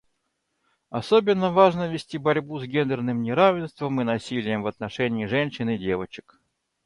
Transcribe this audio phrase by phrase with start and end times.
[0.89, 6.41] Особенно важно вести борьбу с гендерным неравенством и насилием в отношении женщин и девочек.